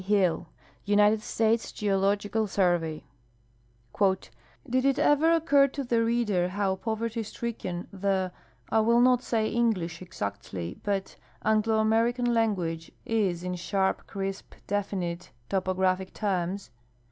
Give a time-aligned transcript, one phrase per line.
[0.03, 0.47] Hill,
[0.83, 3.03] United States Geological Survey"
[4.67, 8.31] Did it ever occur to the reader how poverty stricken the
[8.71, 15.29] (I will not say English exactly, but) Anglo American language is in sharp, crisp, definite
[15.51, 16.71] topograpliic terms